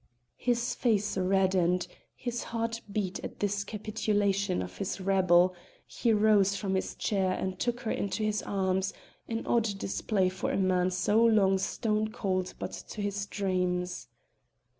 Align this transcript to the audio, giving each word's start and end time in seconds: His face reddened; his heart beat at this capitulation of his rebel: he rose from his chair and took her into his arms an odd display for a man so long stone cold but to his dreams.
His 0.39 0.73
face 0.73 1.15
reddened; 1.15 1.85
his 2.15 2.41
heart 2.45 2.81
beat 2.91 3.23
at 3.23 3.39
this 3.39 3.63
capitulation 3.63 4.63
of 4.63 4.79
his 4.79 4.99
rebel: 4.99 5.53
he 5.85 6.11
rose 6.11 6.55
from 6.55 6.73
his 6.73 6.95
chair 6.95 7.33
and 7.33 7.59
took 7.59 7.81
her 7.81 7.91
into 7.91 8.23
his 8.23 8.41
arms 8.41 8.93
an 9.27 9.45
odd 9.45 9.77
display 9.77 10.27
for 10.27 10.49
a 10.51 10.57
man 10.57 10.89
so 10.89 11.23
long 11.23 11.59
stone 11.59 12.07
cold 12.09 12.55
but 12.57 12.71
to 12.71 12.99
his 13.03 13.27
dreams. 13.27 14.07